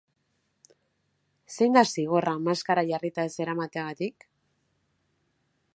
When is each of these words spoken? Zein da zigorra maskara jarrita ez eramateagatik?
Zein 1.57 1.77
da 1.77 1.83
zigorra 1.95 2.33
maskara 2.49 2.85
jarrita 2.93 3.27
ez 3.29 3.33
eramateagatik? 3.45 4.27